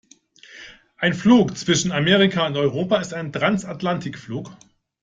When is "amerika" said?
1.91-2.47